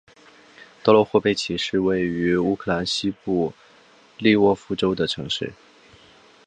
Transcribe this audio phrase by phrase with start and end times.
[0.81, 3.53] 德罗霍贝奇是位于乌克兰西部
[4.17, 5.53] 利沃夫州的城市。